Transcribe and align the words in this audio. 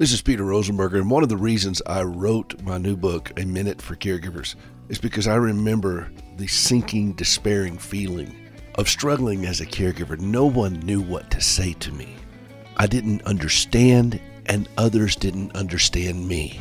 This 0.00 0.14
is 0.14 0.22
Peter 0.22 0.44
Rosenberger, 0.44 0.98
and 0.98 1.10
one 1.10 1.22
of 1.22 1.28
the 1.28 1.36
reasons 1.36 1.82
I 1.86 2.00
wrote 2.00 2.62
my 2.62 2.78
new 2.78 2.96
book, 2.96 3.38
A 3.38 3.44
Minute 3.44 3.82
for 3.82 3.96
Caregivers, 3.96 4.54
is 4.88 4.98
because 4.98 5.26
I 5.26 5.34
remember 5.34 6.10
the 6.38 6.46
sinking, 6.46 7.12
despairing 7.12 7.76
feeling 7.76 8.34
of 8.76 8.88
struggling 8.88 9.44
as 9.44 9.60
a 9.60 9.66
caregiver. 9.66 10.18
No 10.18 10.46
one 10.46 10.80
knew 10.80 11.02
what 11.02 11.30
to 11.32 11.42
say 11.42 11.74
to 11.80 11.92
me. 11.92 12.16
I 12.78 12.86
didn't 12.86 13.20
understand, 13.24 14.18
and 14.46 14.70
others 14.78 15.16
didn't 15.16 15.54
understand 15.54 16.26
me. 16.26 16.60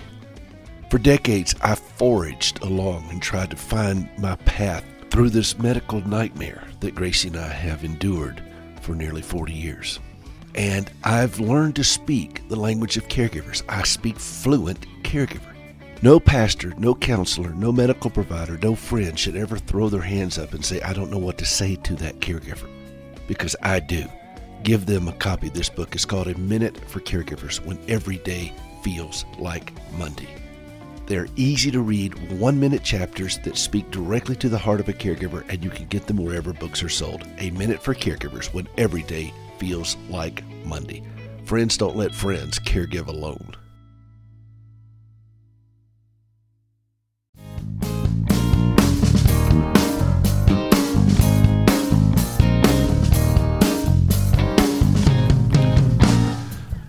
For 0.89 0.97
decades, 0.97 1.55
I 1.61 1.75
foraged 1.75 2.61
along 2.61 3.07
and 3.09 3.21
tried 3.21 3.51
to 3.51 3.55
find 3.55 4.09
my 4.17 4.35
path 4.35 4.83
through 5.11 5.29
this 5.29 5.57
medical 5.57 6.05
nightmare 6.05 6.67
that 6.81 6.93
Gracie 6.93 7.29
and 7.29 7.37
I 7.37 7.47
have 7.47 7.85
endured 7.85 8.43
for 8.81 8.95
nearly 8.95 9.21
40 9.21 9.53
years. 9.53 10.01
And 10.59 10.91
I've 11.05 11.39
learned 11.39 11.77
to 11.77 11.85
speak 11.85 12.45
the 12.49 12.57
language 12.57 12.97
of 12.97 13.07
caregivers. 13.07 13.63
I 13.69 13.83
speak 13.83 14.19
fluent 14.19 14.85
caregiver. 15.03 15.55
No 16.01 16.19
pastor, 16.19 16.73
no 16.77 16.93
counselor, 16.93 17.51
no 17.51 17.71
medical 17.71 18.09
provider, 18.09 18.57
no 18.57 18.75
friend 18.75 19.17
should 19.17 19.37
ever 19.37 19.57
throw 19.57 19.87
their 19.87 20.01
hands 20.01 20.37
up 20.37 20.53
and 20.53 20.63
say, 20.63 20.81
I 20.81 20.91
don't 20.91 21.11
know 21.11 21.17
what 21.17 21.37
to 21.37 21.45
say 21.45 21.77
to 21.77 21.95
that 21.95 22.19
caregiver. 22.19 22.69
Because 23.25 23.55
I 23.63 23.79
do. 23.79 24.05
Give 24.63 24.85
them 24.85 25.07
a 25.07 25.13
copy 25.13 25.47
of 25.47 25.53
this 25.53 25.69
book. 25.69 25.95
It's 25.95 26.03
called 26.03 26.27
A 26.27 26.37
Minute 26.37 26.77
for 26.89 26.99
Caregivers 26.99 27.65
When 27.65 27.79
Every 27.87 28.17
Day 28.17 28.51
Feels 28.83 29.23
Like 29.37 29.71
Monday. 29.93 30.27
They're 31.05 31.29
easy 31.37 31.71
to 31.71 31.79
read, 31.79 32.37
one 32.37 32.59
minute 32.59 32.83
chapters 32.83 33.39
that 33.45 33.55
speak 33.55 33.89
directly 33.91 34.35
to 34.35 34.49
the 34.49 34.57
heart 34.57 34.81
of 34.81 34.89
a 34.89 34.93
caregiver, 34.93 35.47
and 35.47 35.63
you 35.63 35.69
can 35.69 35.85
get 35.85 36.05
them 36.05 36.17
wherever 36.17 36.51
books 36.51 36.83
are 36.83 36.89
sold. 36.89 37.25
A 37.37 37.49
Minute 37.51 37.81
for 37.81 37.95
Caregivers 37.95 38.53
When 38.53 38.67
Every 38.77 39.03
Day 39.03 39.31
Feels 39.59 39.97
Like 40.09 40.43
Monday. 40.65 41.03
Friends 41.45 41.77
don't 41.77 41.95
let 41.95 42.13
friends 42.13 42.59
caregive 42.59 43.07
alone. 43.07 43.55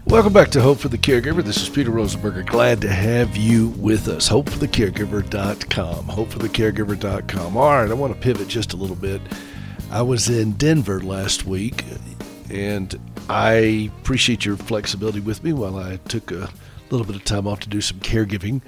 Welcome 0.07 0.33
back 0.33 0.51
to 0.51 0.61
Hope 0.61 0.79
for 0.79 0.89
the 0.89 0.99
Caregiver. 0.99 1.45
This 1.45 1.63
is 1.63 1.69
Peter 1.69 1.93
Rosenberger. 1.93 2.45
Glad 2.45 2.81
to 2.81 2.89
have 2.89 3.37
you 3.37 3.69
with 3.69 4.09
us. 4.09 4.29
HopeForTheCaregiver.com. 4.29 6.07
HopeForTheCaregiver.com. 6.07 7.57
All 7.57 7.71
right, 7.71 7.89
I 7.89 7.95
want 7.95 8.13
to 8.13 8.21
pivot 8.21 8.49
just 8.49 8.73
a 8.73 8.77
little 8.77 8.97
bit. 8.97 9.23
I 9.89 10.03
was 10.03 10.29
in 10.29 10.55
Denver 10.55 11.01
last 11.01 11.47
week, 11.47 11.85
and 12.51 12.99
I 13.29 13.91
appreciate 14.01 14.45
your 14.45 14.57
flexibility 14.57 15.21
with 15.21 15.45
me 15.45 15.53
while 15.53 15.77
I 15.77 15.97
took 16.09 16.31
a 16.33 16.51
little 16.91 17.07
bit 17.07 17.17
of 17.17 17.25
time 17.25 17.47
off 17.47 17.61
to 17.61 17.69
do 17.69 17.81
some 17.81 18.01
caregiving. 18.01 18.61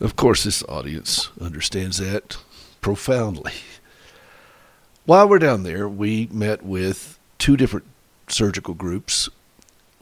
Of 0.00 0.16
course, 0.16 0.44
this 0.44 0.62
audience 0.64 1.30
understands 1.40 1.98
that 1.98 2.36
profoundly. 2.80 3.52
While 5.04 5.28
we're 5.28 5.38
down 5.38 5.62
there, 5.62 5.88
we 5.88 6.28
met 6.30 6.62
with 6.62 7.18
two 7.38 7.56
different 7.56 7.86
surgical 8.28 8.74
groups 8.74 9.28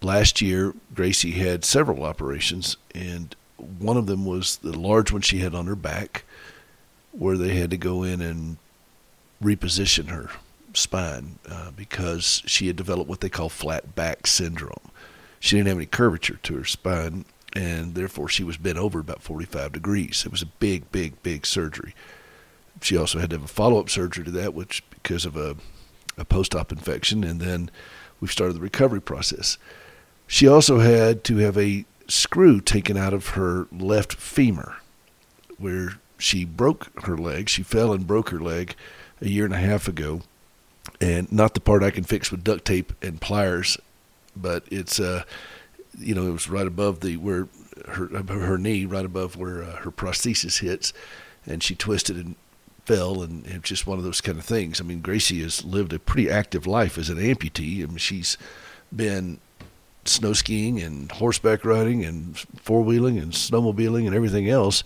last 0.04 0.40
year, 0.40 0.74
Gracie 0.94 1.32
had 1.32 1.64
several 1.64 2.04
operations, 2.04 2.76
and 2.94 3.34
one 3.56 3.96
of 3.96 4.06
them 4.06 4.24
was 4.24 4.56
the 4.58 4.78
large 4.78 5.10
one 5.10 5.22
she 5.22 5.38
had 5.38 5.54
on 5.54 5.66
her 5.66 5.76
back, 5.76 6.24
where 7.12 7.36
they 7.36 7.56
had 7.56 7.70
to 7.70 7.76
go 7.76 8.02
in 8.02 8.20
and 8.20 8.58
reposition 9.42 10.08
her 10.08 10.30
spine 10.76 11.38
uh, 11.48 11.70
because 11.70 12.42
she 12.46 12.66
had 12.66 12.76
developed 12.76 13.08
what 13.08 13.20
they 13.20 13.28
call 13.28 13.48
flat 13.48 13.94
back 13.94 14.26
syndrome. 14.26 14.90
She 15.40 15.56
didn't 15.56 15.68
have 15.68 15.76
any 15.76 15.86
curvature 15.86 16.38
to 16.42 16.56
her 16.56 16.64
spine, 16.64 17.24
and 17.54 17.94
therefore 17.94 18.28
she 18.28 18.44
was 18.44 18.56
bent 18.56 18.78
over 18.78 18.98
about 19.00 19.22
45 19.22 19.72
degrees. 19.72 20.24
It 20.24 20.32
was 20.32 20.42
a 20.42 20.46
big, 20.46 20.90
big, 20.90 21.22
big 21.22 21.46
surgery. 21.46 21.94
She 22.80 22.96
also 22.96 23.18
had 23.18 23.30
to 23.30 23.36
have 23.36 23.44
a 23.44 23.48
follow 23.48 23.78
up 23.78 23.90
surgery 23.90 24.24
to 24.24 24.30
that, 24.32 24.54
which 24.54 24.82
because 24.90 25.24
of 25.24 25.36
a, 25.36 25.56
a 26.16 26.24
post 26.24 26.54
op 26.54 26.72
infection, 26.72 27.24
and 27.24 27.40
then 27.40 27.70
we 28.20 28.28
started 28.28 28.54
the 28.54 28.60
recovery 28.60 29.00
process. 29.00 29.58
She 30.26 30.48
also 30.48 30.78
had 30.78 31.24
to 31.24 31.36
have 31.38 31.58
a 31.58 31.84
screw 32.08 32.60
taken 32.60 32.96
out 32.96 33.12
of 33.12 33.30
her 33.30 33.66
left 33.70 34.14
femur, 34.14 34.76
where 35.58 35.98
she 36.18 36.44
broke 36.44 36.90
her 37.04 37.16
leg. 37.16 37.48
She 37.48 37.62
fell 37.62 37.92
and 37.92 38.06
broke 38.06 38.30
her 38.30 38.40
leg 38.40 38.74
a 39.20 39.28
year 39.28 39.44
and 39.44 39.54
a 39.54 39.58
half 39.58 39.88
ago, 39.88 40.22
and 41.04 41.30
not 41.30 41.52
the 41.52 41.60
part 41.60 41.82
I 41.82 41.90
can 41.90 42.04
fix 42.04 42.30
with 42.30 42.42
duct 42.42 42.64
tape 42.64 42.92
and 43.02 43.20
pliers, 43.20 43.76
but 44.34 44.64
it's 44.70 44.98
uh, 44.98 45.24
you 45.98 46.14
know, 46.14 46.26
it 46.26 46.32
was 46.32 46.48
right 46.48 46.66
above 46.66 47.00
the 47.00 47.18
where 47.18 47.48
her 47.88 48.06
her 48.06 48.58
knee, 48.58 48.86
right 48.86 49.04
above 49.04 49.36
where 49.36 49.62
uh, 49.62 49.76
her 49.76 49.90
prosthesis 49.90 50.60
hits, 50.60 50.92
and 51.46 51.62
she 51.62 51.74
twisted 51.74 52.16
and 52.16 52.36
fell, 52.86 53.22
and 53.22 53.46
it's 53.46 53.68
just 53.68 53.86
one 53.86 53.98
of 53.98 54.04
those 54.04 54.22
kind 54.22 54.38
of 54.38 54.44
things. 54.44 54.80
I 54.80 54.84
mean, 54.84 55.00
Gracie 55.00 55.42
has 55.42 55.64
lived 55.64 55.92
a 55.92 55.98
pretty 55.98 56.30
active 56.30 56.66
life 56.66 56.96
as 56.96 57.10
an 57.10 57.18
amputee. 57.18 57.82
I 57.82 57.86
mean, 57.86 57.98
she's 57.98 58.38
been 58.94 59.38
snow 60.06 60.32
skiing 60.32 60.80
and 60.80 61.10
horseback 61.12 61.64
riding 61.64 62.04
and 62.04 62.38
four 62.38 62.82
wheeling 62.82 63.18
and 63.18 63.32
snowmobiling 63.32 64.06
and 64.06 64.14
everything 64.14 64.48
else. 64.48 64.84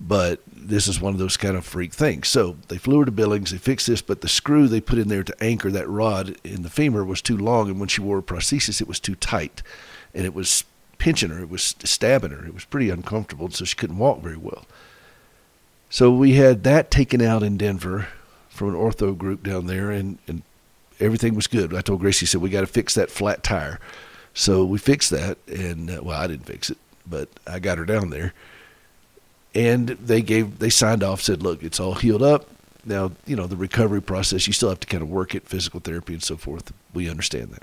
But 0.00 0.40
this 0.48 0.88
is 0.88 1.00
one 1.00 1.12
of 1.12 1.18
those 1.18 1.36
kind 1.36 1.56
of 1.56 1.64
freak 1.64 1.92
things. 1.92 2.28
So 2.28 2.56
they 2.68 2.78
flew 2.78 3.00
her 3.00 3.04
to 3.04 3.12
Billings. 3.12 3.52
They 3.52 3.58
fixed 3.58 3.86
this, 3.86 4.02
but 4.02 4.20
the 4.20 4.28
screw 4.28 4.66
they 4.66 4.80
put 4.80 4.98
in 4.98 5.08
there 5.08 5.22
to 5.22 5.44
anchor 5.44 5.70
that 5.70 5.88
rod 5.88 6.36
in 6.42 6.62
the 6.62 6.70
femur 6.70 7.04
was 7.04 7.22
too 7.22 7.36
long. 7.36 7.68
And 7.68 7.78
when 7.78 7.88
she 7.88 8.00
wore 8.00 8.18
a 8.18 8.22
prosthesis, 8.22 8.80
it 8.80 8.88
was 8.88 8.98
too 8.98 9.14
tight. 9.14 9.62
And 10.12 10.24
it 10.24 10.34
was 10.34 10.64
pinching 10.98 11.30
her, 11.30 11.40
it 11.40 11.50
was 11.50 11.74
stabbing 11.84 12.30
her. 12.30 12.44
It 12.44 12.54
was 12.54 12.64
pretty 12.64 12.90
uncomfortable. 12.90 13.50
So 13.50 13.64
she 13.64 13.76
couldn't 13.76 13.98
walk 13.98 14.20
very 14.22 14.36
well. 14.36 14.66
So 15.88 16.10
we 16.10 16.34
had 16.34 16.64
that 16.64 16.90
taken 16.90 17.20
out 17.20 17.42
in 17.42 17.58
Denver 17.58 18.08
from 18.48 18.68
an 18.68 18.74
ortho 18.74 19.16
group 19.16 19.42
down 19.42 19.66
there, 19.66 19.90
and, 19.90 20.18
and 20.26 20.42
everything 21.00 21.34
was 21.34 21.46
good. 21.46 21.74
I 21.74 21.80
told 21.80 22.00
Gracie, 22.00 22.26
said, 22.26 22.40
We 22.40 22.50
got 22.50 22.60
to 22.62 22.66
fix 22.66 22.94
that 22.94 23.10
flat 23.10 23.42
tire. 23.42 23.78
So 24.34 24.64
we 24.64 24.78
fixed 24.78 25.10
that, 25.10 25.36
and 25.46 25.90
uh, 25.90 26.00
well, 26.02 26.18
I 26.18 26.26
didn't 26.26 26.46
fix 26.46 26.70
it, 26.70 26.78
but 27.06 27.28
I 27.46 27.58
got 27.58 27.78
her 27.78 27.84
down 27.84 28.10
there, 28.10 28.32
and 29.54 29.88
they 29.88 30.22
gave 30.22 30.58
they 30.58 30.70
signed 30.70 31.02
off, 31.02 31.20
said, 31.20 31.42
"Look, 31.42 31.62
it's 31.62 31.80
all 31.80 31.94
healed 31.94 32.22
up." 32.22 32.48
Now, 32.84 33.12
you 33.26 33.36
know 33.36 33.46
the 33.46 33.56
recovery 33.56 34.02
process. 34.02 34.46
You 34.46 34.52
still 34.52 34.68
have 34.68 34.80
to 34.80 34.86
kind 34.86 35.02
of 35.02 35.10
work 35.10 35.34
it, 35.34 35.46
physical 35.48 35.80
therapy 35.80 36.14
and 36.14 36.22
so 36.22 36.36
forth. 36.36 36.72
We 36.92 37.08
understand 37.08 37.50
that. 37.50 37.62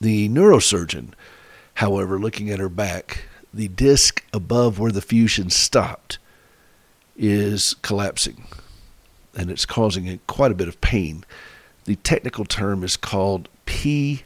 The 0.00 0.28
neurosurgeon, 0.28 1.12
however, 1.74 2.18
looking 2.18 2.50
at 2.50 2.58
her 2.58 2.68
back, 2.68 3.24
the 3.52 3.68
disc 3.68 4.24
above 4.32 4.78
where 4.78 4.92
the 4.92 5.00
fusion 5.00 5.50
stopped 5.50 6.18
is 7.16 7.74
collapsing, 7.82 8.44
and 9.36 9.50
it's 9.50 9.66
causing 9.66 10.20
quite 10.26 10.52
a 10.52 10.56
bit 10.56 10.68
of 10.68 10.80
pain. 10.80 11.24
The 11.84 11.96
technical 11.96 12.44
term 12.44 12.84
is 12.84 12.96
called 12.96 13.48
pjk 13.66 14.22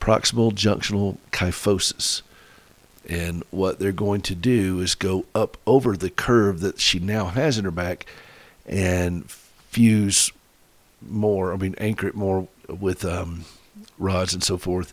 proximal 0.00 0.52
junctional 0.52 1.16
kyphosis. 1.30 2.22
And 3.08 3.42
what 3.50 3.78
they're 3.78 3.92
going 3.92 4.20
to 4.22 4.34
do 4.34 4.80
is 4.80 4.94
go 4.94 5.26
up 5.34 5.56
over 5.66 5.96
the 5.96 6.10
curve 6.10 6.60
that 6.60 6.80
she 6.80 6.98
now 6.98 7.26
has 7.26 7.58
in 7.58 7.64
her 7.64 7.70
back 7.70 8.06
and 8.66 9.28
fuse 9.30 10.30
more, 11.00 11.52
I 11.52 11.56
mean, 11.56 11.74
anchor 11.78 12.06
it 12.06 12.14
more 12.14 12.46
with 12.68 13.04
um, 13.04 13.44
rods 13.98 14.32
and 14.34 14.42
so 14.42 14.56
forth 14.56 14.92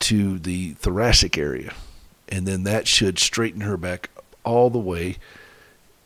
to 0.00 0.38
the 0.38 0.74
thoracic 0.74 1.36
area. 1.36 1.74
And 2.28 2.46
then 2.46 2.62
that 2.64 2.86
should 2.86 3.18
straighten 3.18 3.62
her 3.62 3.76
back 3.76 4.10
all 4.44 4.70
the 4.70 4.78
way. 4.78 5.16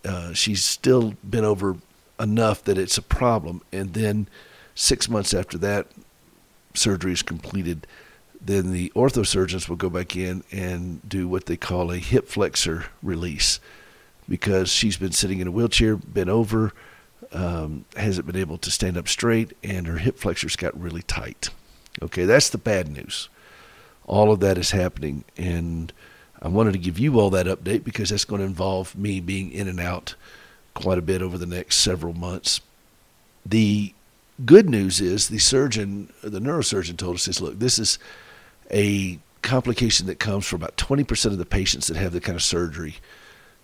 Uh, 0.04 0.32
she's 0.32 0.64
still 0.64 1.14
been 1.28 1.44
over 1.44 1.76
enough 2.18 2.64
that 2.64 2.78
it's 2.78 2.96
a 2.96 3.02
problem. 3.02 3.60
And 3.70 3.92
then 3.92 4.28
Six 4.74 5.08
months 5.08 5.34
after 5.34 5.58
that 5.58 5.86
surgery 6.74 7.12
is 7.12 7.22
completed, 7.22 7.86
then 8.44 8.72
the 8.72 8.90
orthosurgeons 8.94 9.68
will 9.68 9.76
go 9.76 9.88
back 9.88 10.16
in 10.16 10.42
and 10.50 11.06
do 11.08 11.28
what 11.28 11.46
they 11.46 11.56
call 11.56 11.92
a 11.92 11.98
hip 11.98 12.28
flexor 12.28 12.86
release 13.02 13.60
because 14.28 14.70
she's 14.70 14.96
been 14.96 15.12
sitting 15.12 15.40
in 15.40 15.46
a 15.46 15.50
wheelchair, 15.50 15.96
bent 15.96 16.28
over, 16.28 16.72
um, 17.32 17.84
hasn't 17.96 18.26
been 18.26 18.36
able 18.36 18.58
to 18.58 18.70
stand 18.70 18.96
up 18.96 19.08
straight, 19.08 19.56
and 19.62 19.86
her 19.86 19.98
hip 19.98 20.18
flexors 20.18 20.56
got 20.56 20.78
really 20.78 21.02
tight. 21.02 21.50
Okay, 22.02 22.24
that's 22.24 22.48
the 22.48 22.58
bad 22.58 22.88
news. 22.88 23.28
All 24.06 24.32
of 24.32 24.40
that 24.40 24.58
is 24.58 24.72
happening, 24.72 25.24
and 25.36 25.92
I 26.40 26.48
wanted 26.48 26.72
to 26.72 26.78
give 26.78 26.98
you 26.98 27.20
all 27.20 27.30
that 27.30 27.46
update 27.46 27.84
because 27.84 28.10
that's 28.10 28.24
going 28.24 28.40
to 28.40 28.46
involve 28.46 28.96
me 28.96 29.20
being 29.20 29.52
in 29.52 29.68
and 29.68 29.78
out 29.78 30.14
quite 30.74 30.98
a 30.98 31.02
bit 31.02 31.22
over 31.22 31.38
the 31.38 31.46
next 31.46 31.76
several 31.76 32.12
months. 32.12 32.60
The 33.46 33.94
good 34.44 34.68
news 34.68 35.00
is 35.00 35.28
the 35.28 35.38
surgeon, 35.38 36.12
the 36.22 36.40
neurosurgeon 36.40 36.96
told 36.96 37.16
us 37.16 37.26
this 37.26 37.40
look, 37.40 37.58
this 37.58 37.78
is 37.78 37.98
a 38.72 39.19
complication 39.42 40.06
that 40.06 40.19
comes 40.19 40.46
for 40.46 40.56
about 40.56 40.76
20% 40.76 41.26
of 41.26 41.38
the 41.38 41.44
patients 41.44 41.88
that 41.88 41.96
have 41.96 42.12
the 42.12 42.20
kind 42.20 42.36
of 42.36 42.42
surgery 42.42 42.96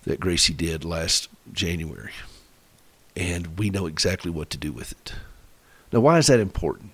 that 0.04 0.20
Gracie 0.20 0.52
did 0.52 0.84
last 0.84 1.28
January. 1.52 2.12
And 3.16 3.58
we 3.58 3.70
know 3.70 3.86
exactly 3.86 4.30
what 4.30 4.50
to 4.50 4.58
do 4.58 4.72
with 4.72 4.92
it. 4.92 5.14
Now, 5.92 6.00
why 6.00 6.18
is 6.18 6.26
that 6.26 6.40
important? 6.40 6.92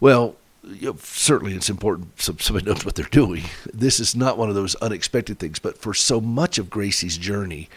Well, 0.00 0.36
you 0.64 0.90
know, 0.90 0.96
certainly 1.00 1.54
it's 1.54 1.70
important 1.70 2.20
so 2.20 2.34
somebody 2.38 2.66
knows 2.66 2.84
what 2.84 2.96
they're 2.96 3.04
doing. 3.06 3.44
This 3.72 4.00
is 4.00 4.16
not 4.16 4.36
one 4.36 4.48
of 4.48 4.54
those 4.54 4.74
unexpected 4.76 5.38
things, 5.38 5.58
but 5.58 5.78
for 5.78 5.94
so 5.94 6.20
much 6.20 6.58
of 6.58 6.68
Gracie's 6.68 7.16
journey, 7.16 7.68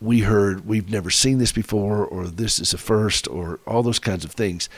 we 0.00 0.20
heard 0.20 0.66
we've 0.66 0.90
never 0.90 1.10
seen 1.10 1.38
this 1.38 1.50
before, 1.50 2.06
or 2.06 2.28
this 2.28 2.60
is 2.60 2.72
a 2.72 2.78
first, 2.78 3.26
or 3.26 3.58
all 3.66 3.82
those 3.82 3.98
kinds 3.98 4.24
of 4.24 4.30
things. 4.30 4.68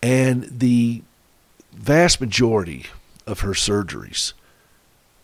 And 0.00 0.44
the 0.44 1.02
vast 1.72 2.20
majority 2.20 2.86
of 3.26 3.40
her 3.40 3.52
surgeries 3.52 4.32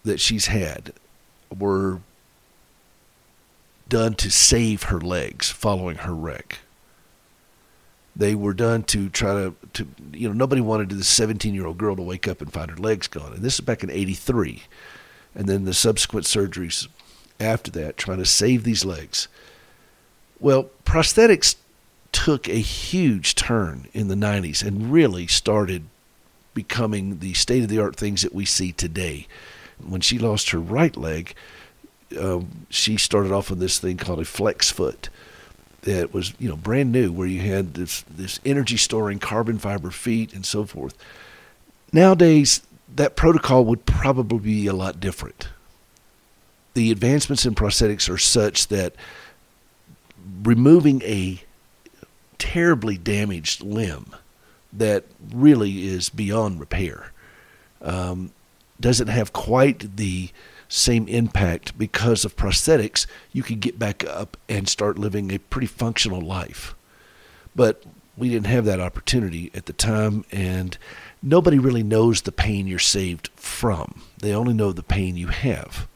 that 0.04 0.20
she's 0.20 0.46
had 0.46 0.92
were 1.56 2.00
done 3.88 4.14
to 4.14 4.30
save 4.30 4.84
her 4.84 5.00
legs 5.00 5.50
following 5.50 5.96
her 5.98 6.14
wreck. 6.14 6.58
They 8.14 8.34
were 8.34 8.54
done 8.54 8.82
to 8.84 9.08
try 9.08 9.32
to, 9.34 9.54
to 9.74 9.88
you 10.12 10.28
know, 10.28 10.34
nobody 10.34 10.60
wanted 10.60 10.90
this 10.90 11.08
17 11.08 11.54
year 11.54 11.66
old 11.66 11.78
girl 11.78 11.96
to 11.96 12.02
wake 12.02 12.26
up 12.26 12.40
and 12.40 12.52
find 12.52 12.70
her 12.70 12.76
legs 12.76 13.06
gone. 13.06 13.32
And 13.32 13.42
this 13.42 13.54
is 13.54 13.60
back 13.60 13.82
in 13.82 13.90
83. 13.90 14.64
And 15.34 15.48
then 15.48 15.64
the 15.64 15.74
subsequent 15.74 16.26
surgeries 16.26 16.88
after 17.40 17.70
that, 17.72 17.96
trying 17.96 18.18
to 18.18 18.26
save 18.26 18.64
these 18.64 18.84
legs. 18.84 19.28
Well, 20.40 20.70
prosthetics 20.84 21.56
took 22.10 22.48
a 22.48 22.54
huge 22.54 23.34
turn 23.34 23.86
in 23.92 24.08
the 24.08 24.14
90s 24.14 24.66
and 24.66 24.92
really 24.92 25.26
started 25.26 25.84
becoming 26.58 27.20
the 27.20 27.34
state 27.34 27.62
of 27.62 27.68
the 27.68 27.78
art 27.78 27.94
things 27.94 28.22
that 28.22 28.34
we 28.34 28.44
see 28.44 28.72
today. 28.72 29.28
When 29.86 30.00
she 30.00 30.18
lost 30.18 30.50
her 30.50 30.58
right 30.58 30.96
leg, 30.96 31.36
um, 32.18 32.66
she 32.68 32.96
started 32.96 33.30
off 33.30 33.48
with 33.48 33.60
this 33.60 33.78
thing 33.78 33.96
called 33.96 34.18
a 34.18 34.24
flex 34.24 34.72
foot 34.72 35.08
that 35.82 36.12
was 36.12 36.34
you 36.40 36.48
know 36.48 36.56
brand 36.56 36.90
new 36.90 37.12
where 37.12 37.28
you 37.28 37.40
had 37.42 37.74
this 37.74 38.02
this 38.10 38.40
energy 38.44 38.76
storing 38.76 39.20
carbon 39.20 39.56
fiber 39.56 39.92
feet 39.92 40.32
and 40.32 40.44
so 40.44 40.64
forth 40.64 40.96
nowadays 41.92 42.62
that 42.92 43.14
protocol 43.14 43.64
would 43.64 43.86
probably 43.86 44.40
be 44.40 44.66
a 44.66 44.72
lot 44.72 44.98
different 44.98 45.46
the 46.74 46.90
advancements 46.90 47.46
in 47.46 47.54
prosthetics 47.54 48.12
are 48.12 48.18
such 48.18 48.66
that 48.66 48.96
removing 50.42 51.00
a 51.02 51.40
terribly 52.38 52.98
damaged 52.98 53.62
limb 53.62 54.12
that 54.72 55.04
really 55.32 55.86
is 55.86 56.08
beyond 56.08 56.60
repair 56.60 57.12
um, 57.82 58.32
doesn't 58.80 59.08
have 59.08 59.32
quite 59.32 59.96
the 59.96 60.30
same 60.68 61.08
impact 61.08 61.76
because 61.78 62.24
of 62.24 62.36
prosthetics, 62.36 63.06
you 63.32 63.42
can 63.42 63.58
get 63.58 63.78
back 63.78 64.04
up 64.06 64.36
and 64.48 64.68
start 64.68 64.98
living 64.98 65.32
a 65.32 65.38
pretty 65.38 65.66
functional 65.66 66.20
life. 66.20 66.74
But 67.56 67.82
we 68.16 68.28
didn't 68.28 68.46
have 68.46 68.64
that 68.66 68.80
opportunity 68.80 69.50
at 69.54 69.66
the 69.66 69.72
time, 69.72 70.24
and 70.30 70.76
nobody 71.22 71.58
really 71.58 71.82
knows 71.82 72.22
the 72.22 72.32
pain 72.32 72.66
you're 72.66 72.78
saved 72.78 73.30
from. 73.34 74.02
They 74.18 74.34
only 74.34 74.54
know 74.54 74.72
the 74.72 74.82
pain 74.82 75.16
you 75.16 75.28
have. 75.28 75.88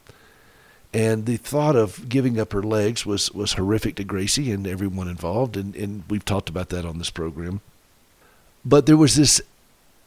And 0.94 1.26
the 1.26 1.36
thought 1.36 1.74
of 1.74 2.08
giving 2.08 2.38
up 2.38 2.52
her 2.52 2.62
legs 2.62 3.06
was, 3.06 3.32
was 3.32 3.54
horrific 3.54 3.96
to 3.96 4.04
Gracie 4.04 4.52
and 4.52 4.66
everyone 4.66 5.08
involved, 5.08 5.56
and, 5.56 5.74
and 5.74 6.04
we've 6.08 6.24
talked 6.24 6.48
about 6.48 6.68
that 6.70 6.84
on 6.84 6.98
this 6.98 7.10
program. 7.10 7.60
But 8.64 8.86
there 8.86 8.96
was 8.96 9.16
this 9.16 9.40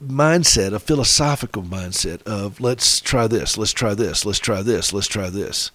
mindset, 0.03 0.73
a 0.73 0.79
philosophical 0.79 1.63
mindset 1.63 2.21
of 2.23 2.59
let's 2.59 2.99
try 3.01 3.27
this, 3.27 3.57
let's 3.57 3.73
try 3.73 3.93
this, 3.93 4.25
let's 4.25 4.39
try 4.39 4.61
this, 4.61 4.93
let's 4.93 5.07
try 5.07 5.29
this. 5.29 5.71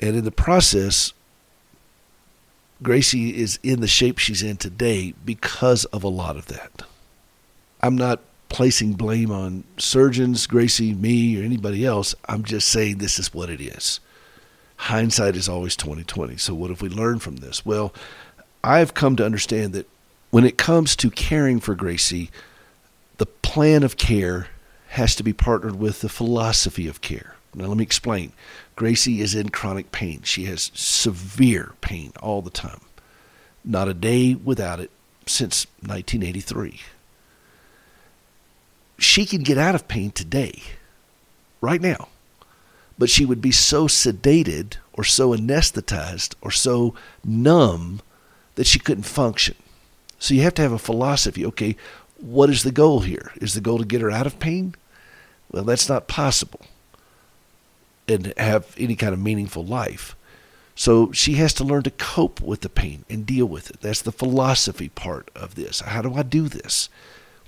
And 0.00 0.16
in 0.16 0.24
the 0.24 0.32
process, 0.32 1.12
Gracie 2.82 3.36
is 3.36 3.58
in 3.62 3.80
the 3.80 3.86
shape 3.86 4.18
she's 4.18 4.42
in 4.42 4.56
today 4.56 5.14
because 5.24 5.84
of 5.86 6.02
a 6.02 6.08
lot 6.08 6.36
of 6.36 6.46
that. 6.46 6.82
I'm 7.80 7.96
not 7.96 8.20
placing 8.48 8.94
blame 8.94 9.30
on 9.30 9.64
surgeons, 9.78 10.46
Gracie, 10.46 10.92
me, 10.92 11.40
or 11.40 11.44
anybody 11.44 11.86
else. 11.86 12.14
I'm 12.28 12.44
just 12.44 12.68
saying 12.68 12.98
this 12.98 13.18
is 13.18 13.32
what 13.32 13.50
it 13.50 13.60
is. 13.60 14.00
Hindsight 14.76 15.36
is 15.36 15.48
always 15.48 15.76
2020. 15.76 16.36
So 16.36 16.54
what 16.54 16.70
have 16.70 16.82
we 16.82 16.88
learned 16.88 17.22
from 17.22 17.36
this? 17.36 17.64
Well, 17.64 17.94
I've 18.64 18.94
come 18.94 19.16
to 19.16 19.24
understand 19.24 19.72
that 19.74 19.88
when 20.32 20.46
it 20.46 20.56
comes 20.56 20.96
to 20.96 21.10
caring 21.10 21.60
for 21.60 21.74
Gracie, 21.74 22.30
the 23.18 23.26
plan 23.26 23.82
of 23.82 23.98
care 23.98 24.48
has 24.88 25.14
to 25.14 25.22
be 25.22 25.34
partnered 25.34 25.76
with 25.76 26.00
the 26.00 26.08
philosophy 26.08 26.88
of 26.88 27.02
care. 27.02 27.36
Now, 27.54 27.66
let 27.66 27.76
me 27.76 27.82
explain. 27.82 28.32
Gracie 28.74 29.20
is 29.20 29.34
in 29.34 29.50
chronic 29.50 29.92
pain. 29.92 30.22
She 30.22 30.46
has 30.46 30.70
severe 30.74 31.74
pain 31.82 32.14
all 32.22 32.40
the 32.40 32.48
time. 32.48 32.80
Not 33.62 33.88
a 33.88 33.94
day 33.94 34.34
without 34.34 34.80
it 34.80 34.90
since 35.26 35.66
1983. 35.80 36.80
She 38.96 39.26
can 39.26 39.42
get 39.42 39.58
out 39.58 39.74
of 39.74 39.86
pain 39.86 40.12
today, 40.12 40.62
right 41.60 41.80
now, 41.82 42.08
but 42.98 43.10
she 43.10 43.26
would 43.26 43.42
be 43.42 43.52
so 43.52 43.86
sedated 43.86 44.76
or 44.94 45.04
so 45.04 45.36
anesthetized 45.36 46.36
or 46.40 46.50
so 46.50 46.94
numb 47.22 48.00
that 48.54 48.66
she 48.66 48.78
couldn't 48.78 49.04
function. 49.04 49.56
So 50.22 50.34
you 50.34 50.42
have 50.42 50.54
to 50.54 50.62
have 50.62 50.70
a 50.70 50.78
philosophy. 50.78 51.44
Okay, 51.44 51.76
what 52.20 52.48
is 52.48 52.62
the 52.62 52.70
goal 52.70 53.00
here? 53.00 53.32
Is 53.40 53.54
the 53.54 53.60
goal 53.60 53.78
to 53.78 53.84
get 53.84 54.00
her 54.00 54.10
out 54.10 54.24
of 54.24 54.38
pain? 54.38 54.76
Well, 55.50 55.64
that's 55.64 55.88
not 55.88 56.06
possible 56.06 56.60
and 58.06 58.32
have 58.36 58.72
any 58.78 58.94
kind 58.94 59.12
of 59.12 59.18
meaningful 59.18 59.64
life. 59.64 60.14
So 60.76 61.10
she 61.10 61.34
has 61.34 61.52
to 61.54 61.64
learn 61.64 61.82
to 61.82 61.90
cope 61.90 62.40
with 62.40 62.60
the 62.60 62.68
pain 62.68 63.04
and 63.10 63.26
deal 63.26 63.46
with 63.46 63.68
it. 63.68 63.80
That's 63.80 64.00
the 64.00 64.12
philosophy 64.12 64.90
part 64.90 65.28
of 65.34 65.56
this. 65.56 65.80
How 65.80 66.02
do 66.02 66.14
I 66.14 66.22
do 66.22 66.46
this? 66.46 66.88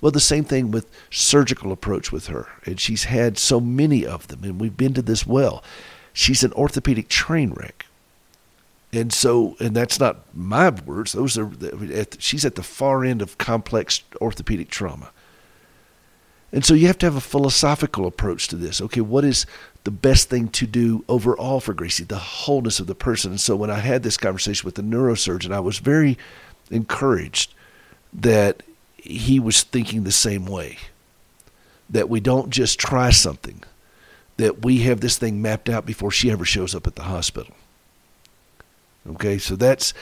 Well, 0.01 0.11
the 0.11 0.19
same 0.19 0.43
thing 0.43 0.69
with 0.69 0.91
surgical 1.09 1.71
approach 1.71 2.11
with 2.11 2.27
her. 2.27 2.49
And 2.65 2.77
she's 2.77 3.05
had 3.05 3.37
so 3.37 3.61
many 3.61 4.05
of 4.05 4.27
them, 4.27 4.43
and 4.43 4.59
we've 4.59 4.75
been 4.75 4.93
to 4.95 5.01
this 5.01 5.25
well. 5.25 5.63
She's 6.11 6.43
an 6.43 6.51
orthopedic 6.51 7.07
train 7.07 7.53
wreck. 7.53 7.84
And 8.95 9.11
so, 9.11 9.57
and 9.59 9.75
that's 9.75 9.99
not 9.99 10.33
my 10.33 10.69
words. 10.69 11.11
Those 11.11 11.37
are 11.37 11.51
she's 12.17 12.45
at 12.45 12.55
the 12.55 12.63
far 12.63 13.03
end 13.03 13.21
of 13.21 13.37
complex 13.37 14.01
orthopedic 14.21 14.69
trauma. 14.69 15.11
And 16.53 16.63
so 16.63 16.73
you 16.73 16.87
have 16.87 16.97
to 16.99 17.05
have 17.05 17.17
a 17.17 17.21
philosophical 17.21 18.07
approach 18.07 18.47
to 18.47 18.55
this. 18.55 18.79
Okay, 18.79 19.01
what 19.01 19.25
is 19.25 19.45
the 19.83 19.91
best 19.91 20.29
thing 20.29 20.47
to 20.49 20.65
do 20.65 21.03
overall 21.09 21.59
for 21.59 21.73
Gracie, 21.73 22.05
the 22.05 22.17
wholeness 22.17 22.79
of 22.79 22.87
the 22.87 22.95
person? 22.95 23.31
And 23.31 23.41
so 23.41 23.57
when 23.57 23.69
I 23.69 23.79
had 23.79 24.03
this 24.03 24.15
conversation 24.15 24.65
with 24.65 24.75
the 24.75 24.81
neurosurgeon, 24.81 25.51
I 25.51 25.59
was 25.59 25.79
very 25.79 26.17
encouraged 26.71 27.53
that 28.13 28.63
he 28.95 29.41
was 29.41 29.63
thinking 29.63 30.05
the 30.05 30.11
same 30.13 30.45
way. 30.45 30.77
That 31.89 32.07
we 32.07 32.21
don't 32.21 32.49
just 32.49 32.79
try 32.79 33.09
something, 33.09 33.61
that 34.37 34.63
we 34.63 34.83
have 34.83 35.01
this 35.01 35.17
thing 35.17 35.41
mapped 35.41 35.67
out 35.67 35.85
before 35.85 36.11
she 36.11 36.31
ever 36.31 36.45
shows 36.45 36.73
up 36.73 36.87
at 36.87 36.95
the 36.95 37.03
hospital. 37.03 37.53
Okay, 39.11 39.37
so 39.37 39.55
that's, 39.55 39.93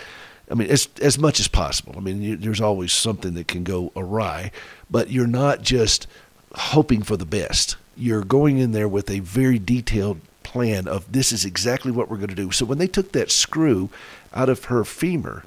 I 0.49 0.53
mean, 0.53 0.69
as 0.69 0.87
as 1.01 1.17
much 1.17 1.39
as 1.39 1.47
possible. 1.47 1.93
I 1.97 1.99
mean, 1.99 2.21
you, 2.21 2.37
there's 2.37 2.61
always 2.61 2.93
something 2.93 3.33
that 3.33 3.47
can 3.47 3.63
go 3.63 3.91
awry, 3.95 4.51
but 4.89 5.09
you're 5.09 5.27
not 5.27 5.61
just 5.61 6.07
hoping 6.55 7.01
for 7.01 7.17
the 7.17 7.25
best. 7.25 7.75
You're 7.97 8.23
going 8.23 8.57
in 8.59 8.71
there 8.71 8.87
with 8.87 9.09
a 9.09 9.19
very 9.19 9.59
detailed 9.59 10.21
plan 10.43 10.87
of 10.87 11.11
this 11.11 11.31
is 11.31 11.45
exactly 11.45 11.91
what 11.91 12.09
we're 12.09 12.17
going 12.17 12.29
to 12.29 12.35
do. 12.35 12.51
So 12.51 12.65
when 12.65 12.77
they 12.77 12.87
took 12.87 13.11
that 13.13 13.31
screw 13.31 13.89
out 14.33 14.49
of 14.49 14.65
her 14.65 14.83
femur, 14.83 15.43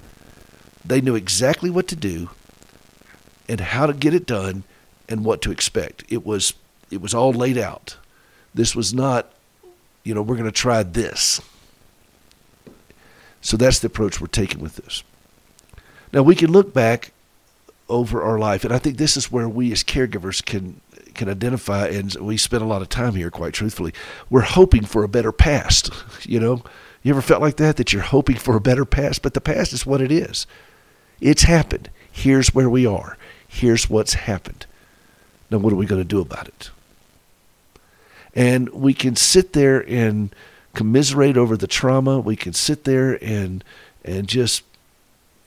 they 0.85 1.01
knew 1.01 1.15
exactly 1.15 1.71
what 1.71 1.89
to 1.89 1.97
do 1.97 2.31
and 3.49 3.61
how 3.61 3.87
to 3.87 3.93
get 3.93 4.15
it 4.15 4.27
done 4.27 4.65
and 5.09 5.25
what 5.25 5.43
to 5.43 5.53
expect. 5.53 6.05
It 6.09 6.27
was 6.27 6.55
it 6.91 7.01
was 7.01 7.15
all 7.15 7.33
laid 7.33 7.59
out. 7.59 7.97
This 8.55 8.75
was 8.75 8.95
not, 8.95 9.33
you 10.05 10.15
know, 10.15 10.23
we're 10.23 10.37
going 10.37 10.47
to 10.47 10.53
try 10.53 10.83
this. 10.83 11.41
So 13.47 13.57
that's 13.57 13.79
the 13.79 13.87
approach 13.87 14.21
we're 14.21 14.27
taking 14.27 14.61
with 14.61 14.75
this. 14.75 15.05
Now 16.13 16.25
we 16.25 16.35
can 16.35 16.51
look 16.51 16.75
back 16.75 17.13
over 17.89 18.21
our 18.21 18.41
life, 18.41 18.65
and 18.65 18.75
I 18.75 18.79
think 18.79 18.97
this 18.97 19.17
is 19.17 19.31
where 19.31 19.49
we 19.49 19.71
as 19.71 19.85
caregivers 19.85 20.45
can 20.45 20.81
can 21.15 21.29
identify, 21.29 21.87
and 21.87 22.13
we 22.17 22.39
spend 22.39 22.65
a 22.65 22.67
lot 22.67 22.83
of 22.83 22.89
time 22.89 23.15
here. 23.15 23.31
Quite 23.31 23.55
truthfully, 23.55 23.95
we're 24.29 24.41
hoping 24.41 24.85
for 24.85 25.05
a 25.05 25.09
better 25.09 25.31
past. 25.31 25.91
You 26.29 26.41
know, 26.41 26.65
you 27.05 27.13
ever 27.13 27.23
felt 27.23 27.41
like 27.41 27.55
that? 27.59 27.77
That 27.77 27.93
you're 27.93 28.03
hoping 28.03 28.35
for 28.35 28.57
a 28.57 28.61
better 28.61 28.85
past, 28.85 29.23
but 29.23 29.35
the 29.35 29.41
past 29.41 29.73
is 29.73 29.87
what 29.87 30.01
it 30.01 30.11
is. 30.11 30.49
It's 31.21 31.45
happened. 31.45 31.89
Here's 32.11 32.53
where 32.53 32.69
we 32.69 32.85
are. 32.85 33.17
Here's 33.47 33.89
what's 33.89 34.15
happened. 34.15 34.67
Now, 35.53 35.59
what 35.59 35.73
are 35.73 35.77
we 35.77 35.87
going 35.87 36.01
to 36.01 36.05
do 36.05 36.21
about 36.21 36.49
it? 36.49 36.71
And 38.35 38.71
we 38.71 38.93
can 38.93 39.15
sit 39.15 39.53
there 39.53 39.89
and 39.89 40.35
commiserate 40.77 41.39
over 41.39 41.57
the 41.57 41.67
trauma. 41.67 42.21
We 42.21 42.37
can 42.37 42.53
sit 42.53 42.85
there 42.85 43.19
and 43.25 43.65
and 44.05 44.29
just 44.29 44.63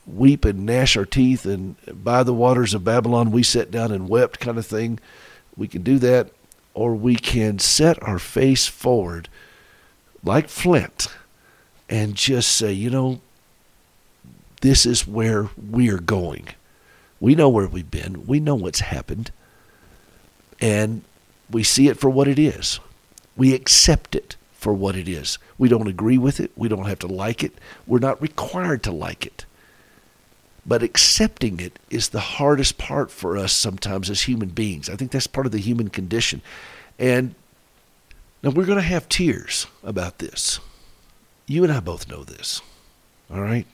weep 0.04 0.44
and 0.44 0.66
gnash 0.66 0.96
our 0.96 1.04
teeth 1.04 1.46
and 1.46 1.76
by 2.04 2.24
the 2.24 2.34
waters 2.34 2.74
of 2.74 2.82
Babylon 2.82 3.30
we 3.30 3.44
sat 3.44 3.70
down 3.70 3.92
and 3.92 4.08
wept 4.08 4.40
kind 4.40 4.58
of 4.58 4.66
thing. 4.66 4.98
We 5.56 5.68
can 5.68 5.82
do 5.82 6.00
that 6.00 6.30
or 6.74 6.96
we 6.96 7.14
can 7.14 7.60
set 7.60 8.02
our 8.02 8.18
face 8.18 8.66
forward 8.66 9.28
like 10.24 10.48
flint 10.48 11.06
and 11.88 12.16
just 12.16 12.50
say, 12.50 12.72
you 12.72 12.90
know, 12.90 13.20
this 14.62 14.84
is 14.84 15.06
where 15.06 15.48
we 15.70 15.90
are 15.90 16.00
going. 16.00 16.48
We 17.20 17.36
know 17.36 17.48
where 17.48 17.68
we've 17.68 17.90
been. 17.90 18.26
We 18.26 18.40
know 18.40 18.56
what's 18.56 18.80
happened. 18.80 19.30
And 20.60 21.02
we 21.48 21.62
see 21.62 21.86
it 21.86 21.98
for 21.98 22.10
what 22.10 22.26
it 22.26 22.38
is. 22.38 22.80
We 23.36 23.54
accept 23.54 24.14
it 24.16 24.36
for 24.60 24.74
what 24.74 24.94
it 24.94 25.08
is. 25.08 25.38
We 25.56 25.70
don't 25.70 25.88
agree 25.88 26.18
with 26.18 26.38
it. 26.38 26.52
We 26.54 26.68
don't 26.68 26.84
have 26.84 26.98
to 26.98 27.06
like 27.06 27.42
it. 27.42 27.54
We're 27.86 27.98
not 27.98 28.20
required 28.20 28.82
to 28.82 28.92
like 28.92 29.24
it. 29.24 29.46
But 30.66 30.82
accepting 30.82 31.60
it 31.60 31.78
is 31.88 32.10
the 32.10 32.20
hardest 32.20 32.76
part 32.76 33.10
for 33.10 33.38
us 33.38 33.54
sometimes 33.54 34.10
as 34.10 34.22
human 34.22 34.50
beings. 34.50 34.90
I 34.90 34.96
think 34.96 35.12
that's 35.12 35.26
part 35.26 35.46
of 35.46 35.52
the 35.52 35.60
human 35.60 35.88
condition. 35.88 36.42
And 36.98 37.34
now 38.42 38.50
we're 38.50 38.66
going 38.66 38.76
to 38.76 38.82
have 38.82 39.08
tears 39.08 39.66
about 39.82 40.18
this. 40.18 40.60
You 41.46 41.64
and 41.64 41.72
I 41.72 41.80
both 41.80 42.06
know 42.06 42.22
this. 42.22 42.60
All 43.32 43.40
right? 43.40 43.66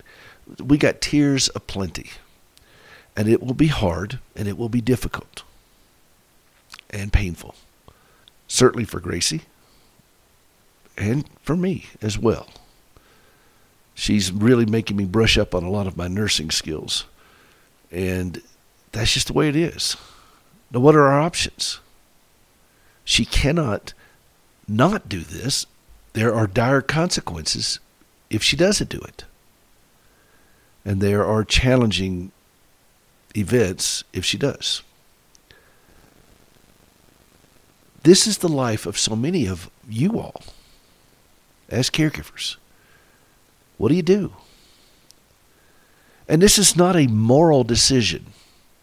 We 0.62 0.78
got 0.78 1.00
tears 1.00 1.50
aplenty. 1.56 2.10
And 3.16 3.28
it 3.28 3.42
will 3.42 3.54
be 3.54 3.66
hard 3.66 4.20
and 4.36 4.46
it 4.46 4.56
will 4.56 4.68
be 4.68 4.80
difficult 4.80 5.42
and 6.90 7.12
painful. 7.12 7.56
Certainly 8.46 8.84
for 8.84 9.00
Gracie 9.00 9.42
and 10.96 11.28
for 11.42 11.56
me 11.56 11.86
as 12.02 12.18
well. 12.18 12.48
She's 13.94 14.30
really 14.30 14.66
making 14.66 14.96
me 14.96 15.04
brush 15.04 15.38
up 15.38 15.54
on 15.54 15.64
a 15.64 15.70
lot 15.70 15.86
of 15.86 15.96
my 15.96 16.08
nursing 16.08 16.50
skills. 16.50 17.06
And 17.90 18.42
that's 18.92 19.14
just 19.14 19.28
the 19.28 19.32
way 19.32 19.48
it 19.48 19.56
is. 19.56 19.96
Now, 20.70 20.80
what 20.80 20.94
are 20.94 21.06
our 21.06 21.20
options? 21.20 21.80
She 23.04 23.24
cannot 23.24 23.94
not 24.68 25.08
do 25.08 25.20
this. 25.20 25.64
There 26.12 26.34
are 26.34 26.46
dire 26.46 26.82
consequences 26.82 27.78
if 28.28 28.42
she 28.42 28.56
doesn't 28.56 28.90
do 28.90 28.98
it. 28.98 29.24
And 30.84 31.00
there 31.00 31.24
are 31.24 31.44
challenging 31.44 32.32
events 33.36 34.04
if 34.12 34.24
she 34.24 34.36
does. 34.36 34.82
This 38.02 38.26
is 38.26 38.38
the 38.38 38.48
life 38.48 38.86
of 38.86 38.98
so 38.98 39.16
many 39.16 39.46
of 39.46 39.70
you 39.88 40.18
all 40.18 40.42
as 41.68 41.90
caregivers. 41.90 42.56
What 43.78 43.88
do 43.88 43.94
you 43.94 44.02
do? 44.02 44.32
And 46.28 46.42
this 46.42 46.58
is 46.58 46.76
not 46.76 46.96
a 46.96 47.06
moral 47.06 47.64
decision 47.64 48.26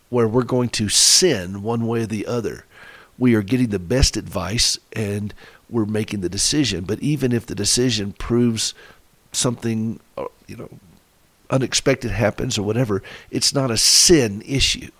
where 0.10 0.28
we're 0.28 0.44
going 0.44 0.70
to 0.70 0.90
sin 0.90 1.64
one 1.64 1.88
way 1.88 2.04
or 2.04 2.06
the 2.06 2.26
other. 2.28 2.66
We 3.18 3.36
are 3.36 3.42
getting 3.42 3.70
the 3.70 3.80
best 3.80 4.16
advice 4.16 4.78
and 4.94 5.34
we're 5.70 5.86
making 5.86 6.22
the 6.22 6.30
decision. 6.30 6.86
But 6.86 7.00
even 7.00 7.32
if 7.32 7.46
the 7.46 7.56
decision 7.56 8.14
proves 8.14 8.74
something, 9.32 10.00
uh, 10.18 10.26
you 10.48 10.56
know, 10.56 10.70
unexpected 11.50 12.12
happens 12.12 12.58
or 12.58 12.64
whatever, 12.64 13.04
it's 13.32 13.54
not 13.54 13.72
a 13.72 13.78
sin 13.78 14.42
issue. 14.46 14.92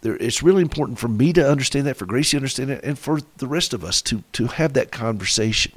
There, 0.00 0.16
it's 0.16 0.42
really 0.42 0.62
important 0.62 0.98
for 0.98 1.08
me 1.08 1.32
to 1.32 1.50
understand 1.50 1.86
that, 1.86 1.96
for 1.96 2.06
Gracie 2.06 2.32
to 2.32 2.36
understand 2.38 2.70
that, 2.70 2.84
and 2.84 2.98
for 2.98 3.18
the 3.38 3.48
rest 3.48 3.74
of 3.74 3.84
us 3.84 4.00
to 4.02 4.22
to 4.34 4.46
have 4.46 4.74
that 4.74 4.92
conversation 4.92 5.72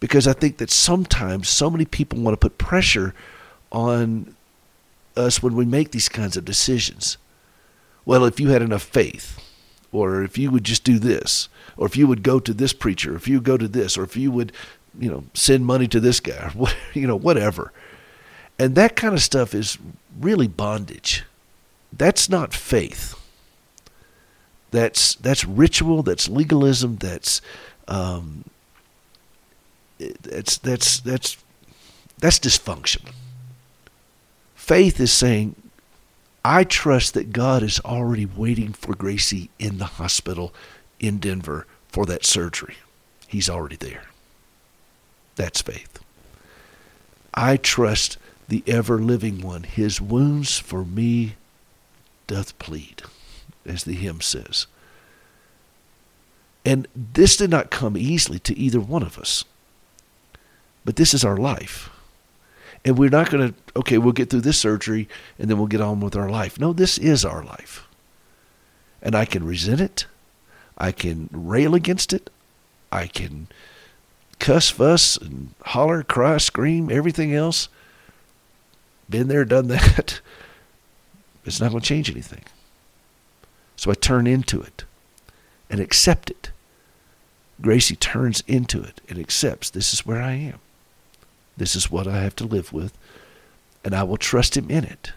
because 0.00 0.26
I 0.26 0.32
think 0.32 0.58
that 0.58 0.70
sometimes 0.70 1.48
so 1.48 1.70
many 1.70 1.84
people 1.84 2.20
want 2.20 2.34
to 2.34 2.48
put 2.48 2.58
pressure 2.58 3.14
on 3.72 4.36
us 5.16 5.42
when 5.42 5.54
we 5.54 5.64
make 5.64 5.90
these 5.90 6.08
kinds 6.08 6.36
of 6.36 6.44
decisions. 6.44 7.16
Well, 8.04 8.24
if 8.24 8.38
you 8.38 8.48
had 8.48 8.62
enough 8.62 8.82
faith, 8.82 9.40
or 9.92 10.22
if 10.22 10.36
you 10.38 10.50
would 10.50 10.64
just 10.64 10.84
do 10.84 10.98
this, 10.98 11.48
or 11.76 11.86
if 11.86 11.96
you 11.96 12.06
would 12.06 12.22
go 12.22 12.38
to 12.38 12.52
this 12.52 12.72
preacher, 12.72 13.14
or 13.14 13.16
if 13.16 13.26
you 13.26 13.40
go 13.40 13.56
to 13.56 13.68
this, 13.68 13.96
or 13.96 14.04
if 14.04 14.16
you 14.16 14.30
would, 14.30 14.52
you 14.98 15.10
know, 15.10 15.24
send 15.34 15.66
money 15.66 15.88
to 15.88 16.00
this 16.00 16.20
guy, 16.20 16.52
or 16.58 16.68
you 16.94 17.06
know, 17.06 17.16
whatever. 17.16 17.72
And 18.58 18.74
that 18.74 18.96
kind 18.96 19.14
of 19.14 19.22
stuff 19.22 19.54
is 19.54 19.78
really 20.18 20.48
bondage. 20.48 21.24
That's 21.92 22.28
not 22.28 22.54
faith. 22.54 23.14
That's 24.70 25.14
that's 25.16 25.44
ritual. 25.44 26.02
That's 26.02 26.28
legalism. 26.28 26.96
That's 26.96 27.40
um, 27.88 28.44
that's 29.98 30.58
that's 30.58 31.00
that's 31.00 31.36
that's 32.18 32.38
dysfunction. 32.38 33.12
Faith 34.54 34.98
is 35.00 35.12
saying, 35.12 35.54
I 36.44 36.64
trust 36.64 37.14
that 37.14 37.32
God 37.32 37.62
is 37.62 37.80
already 37.80 38.26
waiting 38.26 38.72
for 38.72 38.94
Gracie 38.94 39.50
in 39.58 39.78
the 39.78 39.84
hospital 39.84 40.52
in 40.98 41.18
Denver 41.18 41.66
for 41.88 42.06
that 42.06 42.24
surgery. 42.24 42.76
He's 43.26 43.50
already 43.50 43.76
there. 43.76 44.04
That's 45.36 45.60
faith. 45.60 45.98
I 47.34 47.56
trust 47.56 48.16
the 48.48 48.62
ever 48.66 48.98
living 48.98 49.40
one. 49.40 49.64
His 49.64 50.00
wounds 50.00 50.58
for 50.58 50.84
me 50.84 51.34
doth 52.26 52.58
plead, 52.58 53.02
as 53.64 53.84
the 53.84 53.94
hymn 53.94 54.20
says. 54.20 54.66
And 56.64 56.88
this 56.96 57.36
did 57.36 57.50
not 57.50 57.70
come 57.70 57.96
easily 57.96 58.38
to 58.40 58.58
either 58.58 58.80
one 58.80 59.02
of 59.02 59.18
us. 59.18 59.44
But 60.86 60.94
this 60.96 61.12
is 61.12 61.24
our 61.24 61.36
life. 61.36 61.90
And 62.84 62.96
we're 62.96 63.10
not 63.10 63.28
going 63.28 63.52
to, 63.52 63.54
okay, 63.74 63.98
we'll 63.98 64.12
get 64.12 64.30
through 64.30 64.42
this 64.42 64.58
surgery 64.58 65.08
and 65.36 65.50
then 65.50 65.58
we'll 65.58 65.66
get 65.66 65.80
on 65.80 65.98
with 65.98 66.14
our 66.14 66.30
life. 66.30 66.60
No, 66.60 66.72
this 66.72 66.96
is 66.96 67.24
our 67.24 67.42
life. 67.42 67.88
And 69.02 69.16
I 69.16 69.24
can 69.24 69.44
resent 69.44 69.80
it. 69.80 70.06
I 70.78 70.92
can 70.92 71.28
rail 71.32 71.74
against 71.74 72.12
it. 72.12 72.30
I 72.92 73.08
can 73.08 73.48
cuss, 74.38 74.70
fuss, 74.70 75.16
and 75.16 75.54
holler, 75.64 76.04
cry, 76.04 76.38
scream, 76.38 76.88
everything 76.90 77.34
else. 77.34 77.68
Been 79.10 79.26
there, 79.26 79.44
done 79.44 79.68
that. 79.68 80.20
It's 81.44 81.60
not 81.60 81.70
going 81.70 81.80
to 81.80 81.86
change 81.86 82.10
anything. 82.10 82.42
So 83.76 83.88
I 83.92 83.94
turn 83.94 84.26
into 84.26 84.60
it 84.60 84.82
and 85.70 85.78
accept 85.78 86.28
it. 86.28 86.50
Gracie 87.60 87.94
turns 87.94 88.42
into 88.48 88.82
it 88.82 89.00
and 89.08 89.16
accepts 89.16 89.70
this 89.70 89.92
is 89.92 90.04
where 90.04 90.20
I 90.20 90.32
am. 90.32 90.58
This 91.56 91.74
is 91.74 91.90
what 91.90 92.06
I 92.06 92.18
have 92.18 92.36
to 92.36 92.44
live 92.44 92.72
with, 92.72 92.96
and 93.84 93.94
I 93.94 94.02
will 94.02 94.16
trust 94.16 94.56
him 94.56 94.70
in 94.70 94.84
it. 94.84 95.12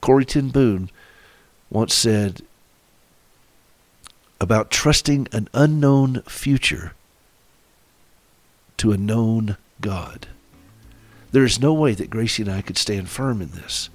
Corrie 0.00 0.24
ten 0.24 0.48
Boom 0.48 0.90
once 1.70 1.94
said 1.94 2.42
about 4.40 4.70
trusting 4.70 5.28
an 5.32 5.48
unknown 5.52 6.22
future 6.22 6.92
to 8.76 8.92
a 8.92 8.96
known 8.96 9.56
God. 9.80 10.28
There 11.32 11.44
is 11.44 11.60
no 11.60 11.74
way 11.74 11.92
that 11.94 12.10
Gracie 12.10 12.42
and 12.42 12.50
I 12.50 12.62
could 12.62 12.78
stand 12.78 13.08
firm 13.08 13.42
in 13.42 13.50
this 13.50 13.90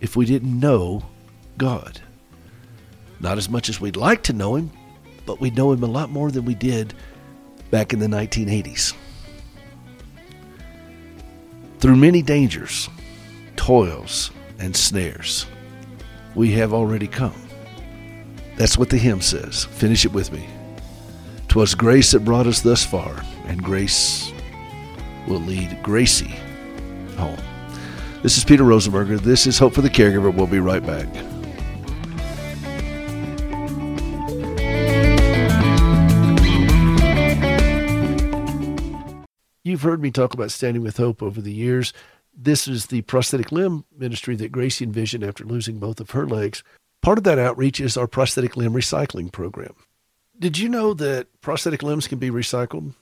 if 0.00 0.16
we 0.16 0.26
didn't 0.26 0.58
know 0.58 1.04
God. 1.56 2.00
Not 3.20 3.38
as 3.38 3.48
much 3.48 3.68
as 3.68 3.80
we'd 3.80 3.96
like 3.96 4.22
to 4.24 4.32
know 4.32 4.56
Him, 4.56 4.70
but 5.26 5.40
we 5.40 5.50
know 5.50 5.72
Him 5.72 5.82
a 5.82 5.86
lot 5.86 6.10
more 6.10 6.30
than 6.30 6.44
we 6.44 6.54
did 6.54 6.94
back 7.70 7.92
in 7.92 7.98
the 7.98 8.06
1980s. 8.06 8.94
Through 11.80 11.96
many 11.96 12.22
dangers, 12.22 12.88
toils, 13.54 14.32
and 14.58 14.74
snares, 14.74 15.46
we 16.34 16.50
have 16.52 16.74
already 16.74 17.06
come. 17.06 17.40
That's 18.56 18.76
what 18.76 18.90
the 18.90 18.96
hymn 18.96 19.20
says. 19.20 19.64
Finish 19.64 20.04
it 20.04 20.12
with 20.12 20.32
me. 20.32 20.48
'Twas 21.46 21.74
grace 21.74 22.10
that 22.10 22.24
brought 22.24 22.46
us 22.48 22.60
thus 22.60 22.84
far, 22.84 23.24
and 23.46 23.62
grace 23.62 24.32
will 25.28 25.40
lead 25.40 25.78
Gracie 25.82 26.34
home. 27.16 27.38
This 28.22 28.36
is 28.36 28.44
Peter 28.44 28.64
Rosenberger. 28.64 29.20
This 29.20 29.46
is 29.46 29.58
Hope 29.58 29.74
for 29.74 29.82
the 29.82 29.90
Caregiver. 29.90 30.34
We'll 30.34 30.46
be 30.48 30.60
right 30.60 30.84
back. 30.84 31.06
You've 39.68 39.82
heard 39.82 40.00
me 40.00 40.10
talk 40.10 40.32
about 40.32 40.50
Standing 40.50 40.82
with 40.82 40.96
Hope 40.96 41.22
over 41.22 41.42
the 41.42 41.52
years. 41.52 41.92
This 42.34 42.66
is 42.66 42.86
the 42.86 43.02
prosthetic 43.02 43.52
limb 43.52 43.84
ministry 43.94 44.34
that 44.36 44.50
Gracie 44.50 44.86
envisioned 44.86 45.22
after 45.22 45.44
losing 45.44 45.78
both 45.78 46.00
of 46.00 46.12
her 46.12 46.26
legs. 46.26 46.64
Part 47.02 47.18
of 47.18 47.24
that 47.24 47.38
outreach 47.38 47.78
is 47.78 47.94
our 47.94 48.06
prosthetic 48.06 48.56
limb 48.56 48.72
recycling 48.72 49.30
program. 49.30 49.74
Did 50.38 50.56
you 50.56 50.70
know 50.70 50.94
that 50.94 51.26
prosthetic 51.42 51.82
limbs 51.82 52.08
can 52.08 52.18
be 52.18 52.30
recycled? 52.30 52.94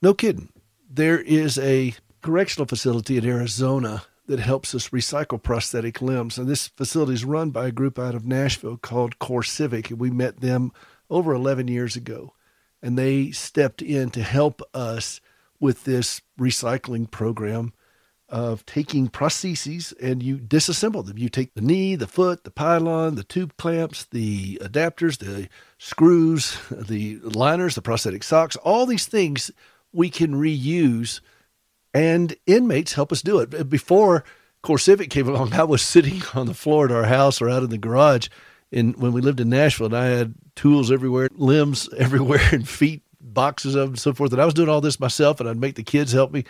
No 0.00 0.14
kidding. 0.14 0.50
There 0.88 1.20
is 1.20 1.58
a 1.58 1.92
correctional 2.20 2.68
facility 2.68 3.16
in 3.16 3.26
Arizona 3.26 4.04
that 4.28 4.38
helps 4.38 4.76
us 4.76 4.90
recycle 4.90 5.42
prosthetic 5.42 6.00
limbs. 6.00 6.38
And 6.38 6.46
this 6.46 6.68
facility 6.68 7.14
is 7.14 7.24
run 7.24 7.50
by 7.50 7.66
a 7.66 7.72
group 7.72 7.98
out 7.98 8.14
of 8.14 8.24
Nashville 8.24 8.76
called 8.76 9.18
CoreCivic. 9.18 9.90
And 9.90 9.98
we 9.98 10.12
met 10.12 10.40
them 10.40 10.70
over 11.10 11.34
11 11.34 11.66
years 11.66 11.96
ago. 11.96 12.34
And 12.80 12.96
they 12.96 13.32
stepped 13.32 13.82
in 13.82 14.10
to 14.10 14.22
help 14.22 14.62
us 14.72 15.20
with 15.62 15.84
this 15.84 16.20
recycling 16.38 17.08
program 17.08 17.72
of 18.28 18.66
taking 18.66 19.08
prostheses 19.08 19.94
and 20.02 20.22
you 20.22 20.38
disassemble 20.38 21.06
them. 21.06 21.18
You 21.18 21.28
take 21.28 21.54
the 21.54 21.60
knee, 21.60 21.94
the 21.94 22.08
foot, 22.08 22.42
the 22.42 22.50
pylon, 22.50 23.14
the 23.14 23.22
tube 23.22 23.56
clamps, 23.56 24.06
the 24.10 24.56
adapters, 24.60 25.18
the 25.18 25.48
screws, 25.78 26.58
the 26.70 27.18
liners, 27.22 27.76
the 27.76 27.82
prosthetic 27.82 28.24
socks, 28.24 28.56
all 28.56 28.86
these 28.86 29.06
things 29.06 29.52
we 29.92 30.10
can 30.10 30.34
reuse 30.34 31.20
and 31.94 32.34
inmates 32.46 32.94
help 32.94 33.12
us 33.12 33.22
do 33.22 33.38
it. 33.38 33.68
Before 33.68 34.24
CoreCivic 34.64 35.10
came 35.10 35.28
along, 35.28 35.52
I 35.52 35.64
was 35.64 35.82
sitting 35.82 36.22
on 36.34 36.46
the 36.46 36.54
floor 36.54 36.86
at 36.86 36.92
our 36.92 37.04
house 37.04 37.40
or 37.40 37.48
out 37.48 37.62
in 37.62 37.70
the 37.70 37.78
garage 37.78 38.28
in 38.72 38.94
when 38.94 39.12
we 39.12 39.20
lived 39.20 39.38
in 39.38 39.50
Nashville, 39.50 39.86
and 39.86 39.96
I 39.96 40.06
had 40.06 40.34
tools 40.56 40.90
everywhere, 40.90 41.28
limbs 41.34 41.88
everywhere, 41.96 42.48
and 42.50 42.68
feet 42.68 43.01
boxes 43.22 43.74
of 43.74 43.88
and 43.90 43.98
so 43.98 44.12
forth. 44.12 44.32
And 44.32 44.42
I 44.42 44.44
was 44.44 44.54
doing 44.54 44.68
all 44.68 44.80
this 44.80 45.00
myself, 45.00 45.40
and 45.40 45.48
I'd 45.48 45.56
make 45.56 45.76
the 45.76 45.82
kids 45.82 46.12
help 46.12 46.32
me, 46.32 46.44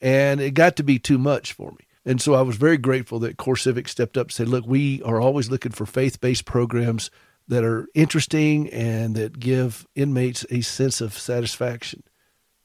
and 0.00 0.40
it 0.40 0.54
got 0.54 0.76
to 0.76 0.82
be 0.82 0.98
too 0.98 1.18
much 1.18 1.52
for 1.52 1.72
me. 1.72 1.86
And 2.04 2.22
so 2.22 2.34
I 2.34 2.42
was 2.42 2.56
very 2.56 2.76
grateful 2.76 3.18
that 3.20 3.36
CoreCivic 3.36 3.88
stepped 3.88 4.16
up 4.16 4.28
and 4.28 4.32
said, 4.32 4.48
"Look, 4.48 4.64
we 4.66 5.02
are 5.02 5.20
always 5.20 5.50
looking 5.50 5.72
for 5.72 5.86
faith-based 5.86 6.44
programs 6.44 7.10
that 7.48 7.64
are 7.64 7.88
interesting 7.94 8.68
and 8.70 9.16
that 9.16 9.40
give 9.40 9.86
inmates 9.94 10.46
a 10.50 10.60
sense 10.60 11.00
of 11.00 11.18
satisfaction." 11.18 12.04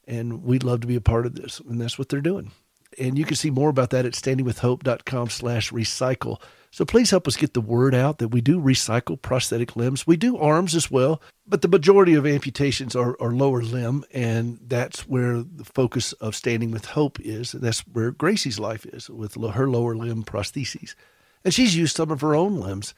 And 0.06 0.44
we'd 0.44 0.64
love 0.64 0.82
to 0.82 0.88
be 0.88 0.96
a 0.96 1.02
part 1.02 1.26
of 1.26 1.34
this, 1.36 1.60
and 1.60 1.82
that's 1.82 1.98
what 1.98 2.10
they're 2.10 2.22
doing. 2.22 2.52
And 3.00 3.18
you 3.18 3.26
can 3.26 3.36
see 3.36 3.50
more 3.50 3.70
about 3.70 3.90
that 3.92 4.06
at 4.06 4.14
standingwithhope.com/recycle. 4.14 6.42
So 6.72 6.86
please 6.86 7.12
help 7.12 7.28
us 7.28 7.36
get 7.36 7.54
the 7.54 7.60
word 7.62 7.94
out 7.94 8.20
that 8.20 8.30
we 8.30 8.40
do 8.40 8.60
recycle 8.60 9.22
prosthetic 9.22 9.76
limbs. 9.76 10.08
We 10.08 10.16
do 10.16 10.38
arms 10.38 10.74
as 10.74 10.90
well, 10.90 11.22
but 11.46 11.62
the 11.62 11.68
majority 11.68 12.14
of 12.14 12.26
amputations 12.26 12.96
are, 12.96 13.18
are 13.22 13.32
lower 13.32 13.62
limb, 13.62 14.06
and 14.14 14.58
that's 14.66 15.02
where 15.06 15.44
the 15.44 15.66
focus 15.66 16.14
of 16.14 16.34
Standing 16.34 16.72
with 16.72 16.86
Hope 16.86 17.20
is. 17.20 17.54
And 17.54 17.62
that's 17.62 17.82
where 17.82 18.12
Gracie's 18.12 18.58
life 18.58 18.86
is 18.86 19.10
with 19.10 19.36
her 19.36 19.70
lower 19.70 19.96
limb 19.96 20.24
prostheses. 20.24 20.96
And 21.44 21.54
she's 21.54 21.76
used 21.76 21.98
some 21.98 22.10
of 22.10 22.22
her 22.22 22.36
own 22.36 22.56
limbs 22.56 22.94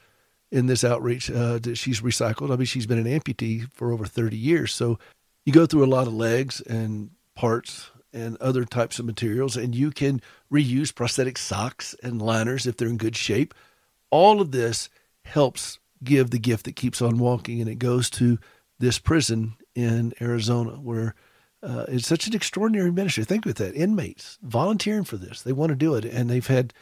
in 0.52 0.66
this 0.66 0.84
outreach 0.84 1.28
uh, 1.28 1.58
that 1.58 1.76
she's 1.76 2.00
recycled. 2.00 2.52
I 2.52 2.56
mean, 2.56 2.66
she's 2.66 2.86
been 2.86 3.04
an 3.04 3.20
amputee 3.20 3.68
for 3.72 3.92
over 3.92 4.06
30 4.06 4.36
years. 4.36 4.72
So 4.72 5.00
you 5.44 5.52
go 5.52 5.66
through 5.66 5.84
a 5.84 5.86
lot 5.86 6.06
of 6.06 6.14
legs 6.14 6.60
and 6.60 7.10
parts 7.34 7.90
and 8.14 8.36
other 8.38 8.64
types 8.64 8.98
of 8.98 9.04
materials, 9.04 9.56
and 9.56 9.74
you 9.74 9.90
can 9.90 10.22
reuse 10.50 10.94
prosthetic 10.94 11.36
socks 11.36 11.94
and 12.02 12.22
liners 12.22 12.66
if 12.66 12.76
they're 12.76 12.88
in 12.88 12.96
good 12.96 13.16
shape. 13.16 13.52
All 14.10 14.40
of 14.40 14.52
this 14.52 14.88
helps 15.24 15.78
give 16.02 16.30
the 16.30 16.38
gift 16.38 16.64
that 16.64 16.76
keeps 16.76 17.02
on 17.02 17.18
walking, 17.18 17.60
and 17.60 17.68
it 17.68 17.78
goes 17.78 18.08
to 18.10 18.38
this 18.78 18.98
prison 18.98 19.56
in 19.74 20.12
Arizona 20.20 20.72
where 20.72 21.14
uh, 21.62 21.86
it's 21.88 22.06
such 22.06 22.26
an 22.26 22.34
extraordinary 22.34 22.92
ministry. 22.92 23.24
Think 23.24 23.44
with 23.44 23.56
that 23.56 23.74
inmates 23.74 24.38
volunteering 24.42 25.04
for 25.04 25.16
this, 25.16 25.42
they 25.42 25.52
want 25.52 25.70
to 25.70 25.76
do 25.76 25.94
it, 25.94 26.04
and 26.04 26.30
they've 26.30 26.46
had 26.46 26.72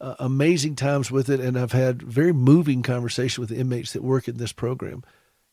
uh, 0.00 0.16
amazing 0.18 0.74
times 0.74 1.10
with 1.10 1.30
it. 1.30 1.40
And 1.40 1.56
I've 1.58 1.72
had 1.72 2.02
very 2.02 2.32
moving 2.32 2.82
conversation 2.82 3.40
with 3.40 3.50
the 3.50 3.58
inmates 3.58 3.92
that 3.92 4.02
work 4.02 4.28
in 4.28 4.36
this 4.36 4.52
program. 4.52 5.04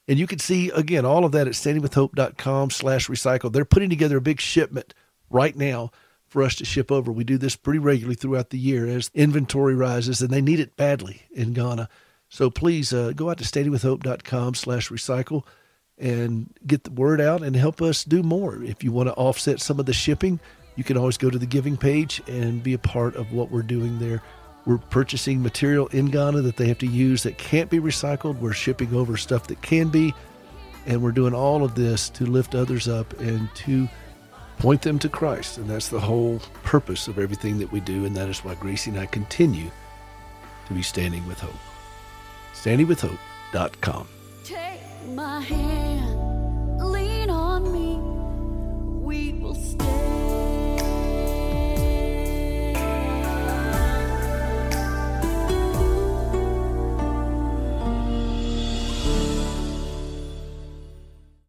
And 0.08 0.18
you 0.18 0.26
can 0.26 0.40
see 0.40 0.72
again 0.72 1.06
all 1.06 1.24
of 1.24 1.32
that 1.34 1.48
at 1.48 1.54
standingwithhope.com/slash 1.54 3.08
recycle. 3.08 3.52
They're 3.52 3.64
putting 3.64 3.92
together 3.92 4.18
a 4.18 4.22
big 4.22 4.42
shipment 4.42 4.96
right 5.30 5.56
now 5.56 5.92
for 6.28 6.44
us 6.44 6.56
to 6.56 6.66
ship 6.66 6.92
over. 6.92 7.12
We 7.12 7.24
do 7.24 7.38
this 7.38 7.56
pretty 7.56 7.80
regularly 7.80 8.16
throughout 8.16 8.52
the 8.52 8.60
year 8.60 8.88
as 8.88 9.10
inventory 9.14 9.76
rises, 9.76 10.22
and 10.22 10.30
they 10.30 10.42
need 10.42 10.60
it 10.60 10.78
badly 10.78 11.24
in 11.32 11.54
Ghana. 11.54 11.90
So 12.30 12.50
please 12.50 12.94
uh, 12.94 13.14
go 13.16 13.30
out 13.30 13.40
to 13.40 13.44
standingwithhope.com 13.44 14.54
slash 14.54 14.90
recycle 14.90 15.44
and 15.98 16.54
get 16.66 16.84
the 16.84 16.92
word 16.92 17.20
out 17.20 17.42
and 17.42 17.56
help 17.56 17.82
us 17.82 18.04
do 18.04 18.24
more. 18.24 18.64
If 18.64 18.84
you 18.84 18.92
want 18.92 19.10
to 19.10 19.16
offset 19.16 19.60
some 19.60 19.80
of 19.80 19.86
the 19.86 19.94
shipping, 19.94 20.40
you 20.76 20.84
can 20.84 20.96
always 20.96 21.18
go 21.18 21.30
to 21.30 21.38
the 21.38 21.46
giving 21.46 21.76
page 21.76 22.22
and 22.28 22.64
be 22.64 22.74
a 22.74 22.80
part 22.80 23.16
of 23.16 23.34
what 23.34 23.52
we're 23.52 23.64
doing 23.64 24.00
there. 24.00 24.22
We're 24.66 24.78
purchasing 24.78 25.42
material 25.42 25.88
in 25.88 26.06
Ghana 26.06 26.42
that 26.42 26.58
they 26.58 26.68
have 26.68 26.78
to 26.80 26.88
use 26.88 27.24
that 27.24 27.38
can't 27.38 27.70
be 27.70 27.80
recycled. 27.80 28.40
We're 28.40 28.54
shipping 28.54 28.94
over 28.94 29.18
stuff 29.18 29.48
that 29.48 29.62
can 29.62 29.90
be. 29.90 30.14
And 30.86 31.02
we're 31.02 31.12
doing 31.12 31.34
all 31.34 31.64
of 31.64 31.76
this 31.76 32.10
to 32.12 32.26
lift 32.26 32.56
others 32.56 32.88
up 32.88 33.20
and 33.20 33.54
to 33.56 33.90
point 34.60 34.82
them 34.84 35.00
to 35.00 35.10
Christ. 35.10 35.58
And 35.58 35.70
that's 35.70 35.90
the 35.90 36.00
whole 36.00 36.40
purpose 36.64 37.08
of 37.08 37.18
everything 37.18 37.58
that 37.60 37.72
we 37.72 37.80
do. 37.80 38.06
And 38.06 38.16
that 38.16 38.30
is 38.30 38.44
why 38.44 38.56
Gracie 38.56 38.92
and 38.92 39.00
I 39.00 39.08
continue 39.08 39.72
to 40.68 40.74
be 40.74 40.84
standing 40.84 41.26
with 41.28 41.40
hope. 41.40 41.56
Standingwithhope.com. 42.54 44.08
Take 44.44 44.82
my 45.08 45.42
hand. 45.42 45.79